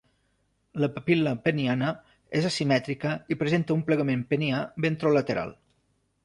[0.83, 1.91] La papil·la peniana
[2.39, 5.55] és asimètrica i presenta un plegament penià ventrolateral.